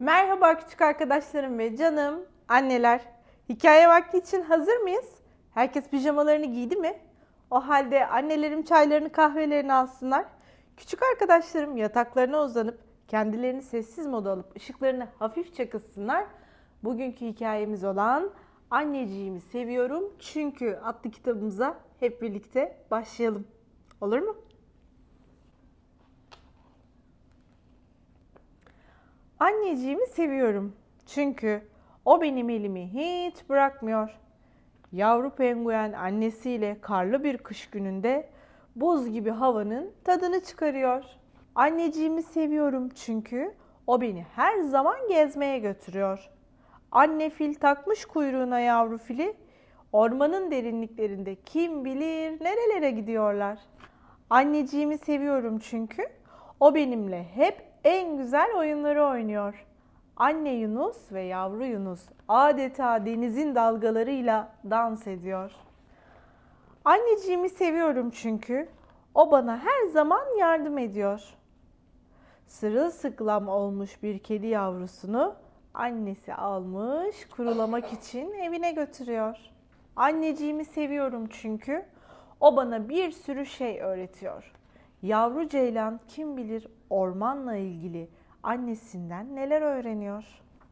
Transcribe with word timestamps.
Merhaba 0.00 0.56
küçük 0.56 0.82
arkadaşlarım 0.82 1.58
ve 1.58 1.76
canım 1.76 2.20
anneler. 2.48 3.00
Hikaye 3.48 3.88
vakti 3.88 4.18
için 4.18 4.42
hazır 4.42 4.76
mıyız? 4.76 5.14
Herkes 5.54 5.88
pijamalarını 5.88 6.46
giydi 6.46 6.76
mi? 6.76 6.98
O 7.50 7.68
halde 7.68 8.06
annelerim 8.06 8.62
çaylarını 8.62 9.12
kahvelerini 9.12 9.72
alsınlar. 9.72 10.24
Küçük 10.76 11.02
arkadaşlarım 11.02 11.76
yataklarına 11.76 12.42
uzanıp 12.42 12.80
kendilerini 13.08 13.62
sessiz 13.62 14.06
moda 14.06 14.30
alıp 14.32 14.56
ışıklarını 14.56 15.08
hafifçe 15.18 15.68
kıssınlar. 15.68 16.24
Bugünkü 16.84 17.26
hikayemiz 17.26 17.84
olan 17.84 18.30
Anneciğimi 18.70 19.40
seviyorum 19.40 20.12
çünkü 20.18 20.78
adlı 20.84 21.10
kitabımıza 21.10 21.76
hep 22.00 22.22
birlikte 22.22 22.76
başlayalım. 22.90 23.46
Olur 24.00 24.18
mu? 24.18 24.36
Anneciğimi 29.40 30.06
seviyorum. 30.06 30.76
Çünkü 31.06 31.62
o 32.04 32.20
benim 32.20 32.50
elimi 32.50 32.88
hiç 32.88 33.48
bırakmıyor. 33.48 34.18
Yavru 34.92 35.30
penguen 35.30 35.92
annesiyle 35.92 36.76
karlı 36.80 37.24
bir 37.24 37.38
kış 37.38 37.70
gününde 37.70 38.28
buz 38.76 39.10
gibi 39.10 39.30
havanın 39.30 39.92
tadını 40.04 40.44
çıkarıyor. 40.44 41.04
Anneciğimi 41.54 42.22
seviyorum 42.22 42.88
çünkü 42.88 43.54
o 43.86 44.00
beni 44.00 44.26
her 44.34 44.60
zaman 44.60 44.96
gezmeye 45.08 45.58
götürüyor. 45.58 46.30
Anne 46.92 47.30
fil 47.30 47.54
takmış 47.54 48.04
kuyruğuna 48.04 48.60
yavru 48.60 48.98
fili. 48.98 49.36
Ormanın 49.92 50.50
derinliklerinde 50.50 51.34
kim 51.34 51.84
bilir 51.84 52.44
nerelere 52.44 52.90
gidiyorlar. 52.90 53.58
Anneciğimi 54.30 54.98
seviyorum 54.98 55.58
çünkü 55.58 56.06
o 56.60 56.74
benimle 56.74 57.24
hep 57.34 57.67
en 57.84 58.16
güzel 58.16 58.56
oyunları 58.56 59.04
oynuyor. 59.04 59.66
Anne 60.16 60.52
Yunus 60.52 61.12
ve 61.12 61.22
yavru 61.22 61.64
Yunus 61.64 62.00
adeta 62.28 63.06
denizin 63.06 63.54
dalgalarıyla 63.54 64.52
dans 64.70 65.06
ediyor. 65.06 65.52
Anneciğimi 66.84 67.50
seviyorum 67.50 68.10
çünkü 68.10 68.68
o 69.14 69.30
bana 69.30 69.58
her 69.58 69.86
zaman 69.86 70.38
yardım 70.38 70.78
ediyor. 70.78 71.22
Sırılsıklam 72.46 73.48
olmuş 73.48 74.02
bir 74.02 74.18
kedi 74.18 74.46
yavrusunu 74.46 75.34
annesi 75.74 76.34
almış 76.34 77.28
kurulamak 77.36 77.92
için 77.92 78.32
evine 78.32 78.72
götürüyor. 78.72 79.36
Anneciğimi 79.96 80.64
seviyorum 80.64 81.28
çünkü 81.28 81.84
o 82.40 82.56
bana 82.56 82.88
bir 82.88 83.10
sürü 83.10 83.46
şey 83.46 83.80
öğretiyor. 83.80 84.57
Yavru 85.02 85.48
ceylan 85.48 86.00
kim 86.08 86.36
bilir 86.36 86.66
ormanla 86.90 87.56
ilgili 87.56 88.08
annesinden 88.42 89.36
neler 89.36 89.62
öğreniyor. 89.62 90.24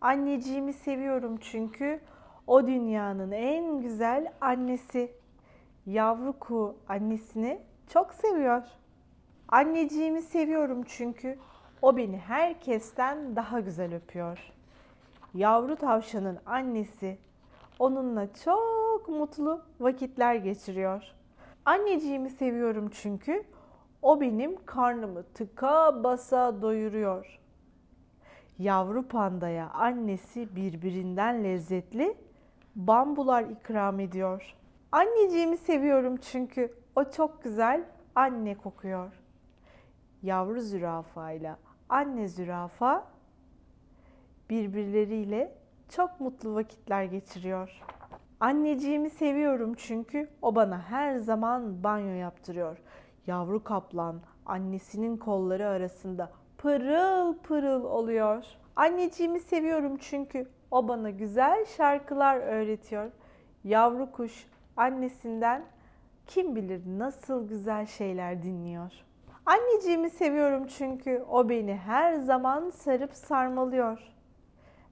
Anneciğimi 0.00 0.72
seviyorum 0.72 1.38
çünkü 1.40 2.00
o 2.46 2.66
dünyanın 2.66 3.30
en 3.30 3.80
güzel 3.80 4.32
annesi. 4.40 5.12
Yavru 5.86 6.38
kuğu 6.38 6.76
annesini 6.88 7.60
çok 7.88 8.14
seviyor. 8.14 8.62
Anneciğimi 9.48 10.22
seviyorum 10.22 10.82
çünkü 10.88 11.38
o 11.82 11.96
beni 11.96 12.18
herkesten 12.18 13.36
daha 13.36 13.60
güzel 13.60 13.94
öpüyor. 13.94 14.52
Yavru 15.34 15.76
tavşanın 15.76 16.38
annesi 16.46 17.18
onunla 17.78 18.28
çok 18.44 19.08
mutlu 19.08 19.62
vakitler 19.80 20.34
geçiriyor. 20.34 21.02
Anneciğimi 21.64 22.30
seviyorum 22.30 22.90
çünkü 22.92 23.44
o 24.02 24.20
benim 24.20 24.64
karnımı 24.64 25.22
tıka 25.22 26.04
basa 26.04 26.62
doyuruyor. 26.62 27.40
Yavru 28.58 29.08
pandaya 29.08 29.70
annesi 29.70 30.56
birbirinden 30.56 31.44
lezzetli 31.44 32.16
bambular 32.76 33.42
ikram 33.42 34.00
ediyor. 34.00 34.56
Anneciğimi 34.92 35.56
seviyorum 35.56 36.16
çünkü 36.16 36.74
o 36.96 37.10
çok 37.10 37.42
güzel 37.44 37.84
anne 38.14 38.54
kokuyor. 38.54 39.12
Yavru 40.22 40.60
zürafa 40.60 41.30
ile 41.30 41.54
anne 41.88 42.28
zürafa 42.28 43.06
birbirleriyle 44.50 45.54
çok 45.88 46.20
mutlu 46.20 46.54
vakitler 46.54 47.04
geçiriyor. 47.04 47.82
Anneciğimi 48.40 49.10
seviyorum 49.10 49.74
çünkü 49.74 50.28
o 50.42 50.54
bana 50.54 50.78
her 50.82 51.16
zaman 51.16 51.84
banyo 51.84 52.14
yaptırıyor. 52.14 52.78
Yavru 53.30 53.64
kaplan 53.64 54.20
annesinin 54.46 55.16
kolları 55.16 55.66
arasında 55.66 56.30
pırıl 56.58 57.38
pırıl 57.38 57.84
oluyor. 57.84 58.44
Anneciğimi 58.76 59.40
seviyorum 59.40 59.96
çünkü 59.96 60.48
o 60.70 60.88
bana 60.88 61.10
güzel 61.10 61.64
şarkılar 61.64 62.36
öğretiyor. 62.36 63.10
Yavru 63.64 64.12
kuş 64.12 64.46
annesinden 64.76 65.62
kim 66.26 66.56
bilir 66.56 66.82
nasıl 66.98 67.48
güzel 67.48 67.86
şeyler 67.86 68.42
dinliyor. 68.42 68.92
Anneciğimi 69.46 70.10
seviyorum 70.10 70.66
çünkü 70.66 71.24
o 71.30 71.48
beni 71.48 71.74
her 71.76 72.14
zaman 72.14 72.70
sarıp 72.70 73.14
sarmalıyor. 73.14 73.98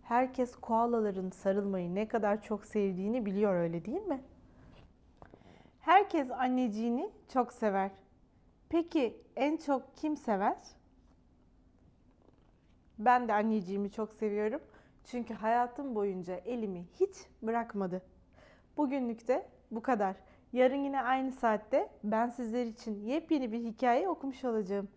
Herkes 0.03 0.56
koalaların 0.56 1.31
sarılmayı 1.31 1.94
ne 1.94 2.09
kadar 2.09 2.43
çok 2.43 2.65
sevdiğini 2.65 3.27
biliyor 3.27 3.54
öyle 3.54 3.84
değil 3.84 4.06
mi? 4.06 4.21
Herkes 5.81 6.31
anneciğini 6.31 7.10
çok 7.32 7.53
sever. 7.53 7.91
Peki 8.68 9.22
en 9.36 9.56
çok 9.56 9.96
kim 9.96 10.16
sever? 10.16 10.56
Ben 12.98 13.28
de 13.28 13.32
anneciğimi 13.32 13.90
çok 13.90 14.14
seviyorum. 14.14 14.60
Çünkü 15.04 15.34
hayatım 15.34 15.94
boyunca 15.94 16.34
elimi 16.34 16.86
hiç 17.00 17.16
bırakmadı. 17.42 18.02
Bugünlük 18.76 19.28
de 19.28 19.46
bu 19.70 19.82
kadar. 19.82 20.16
Yarın 20.52 20.84
yine 20.84 21.02
aynı 21.02 21.32
saatte 21.32 21.88
ben 22.04 22.28
sizler 22.28 22.66
için 22.66 23.06
yepyeni 23.06 23.52
bir 23.52 23.58
hikaye 23.58 24.08
okumuş 24.08 24.44
olacağım. 24.44 24.88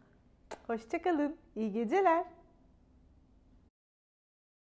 Hoşçakalın. 0.68 1.38
İyi 1.56 1.72
geceler. 1.72 2.26